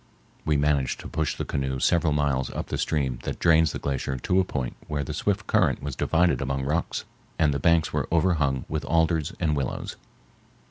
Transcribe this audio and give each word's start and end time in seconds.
We 0.45 0.57
managed 0.57 0.99
to 1.01 1.07
push 1.07 1.35
the 1.35 1.45
canoe 1.45 1.77
several 1.77 2.11
miles 2.11 2.49
up 2.49 2.69
the 2.69 2.79
stream 2.79 3.19
that 3.21 3.37
drains 3.37 3.71
the 3.71 3.77
glacier 3.77 4.17
to 4.17 4.39
a 4.39 4.43
point 4.43 4.75
where 4.87 5.03
the 5.03 5.13
swift 5.13 5.45
current 5.45 5.83
was 5.83 5.95
divided 5.95 6.41
among 6.41 6.63
rocks 6.63 7.05
and 7.37 7.53
the 7.53 7.59
banks 7.59 7.93
were 7.93 8.07
overhung 8.11 8.65
with 8.67 8.83
alders 8.85 9.31
and 9.39 9.55
willows. 9.55 9.97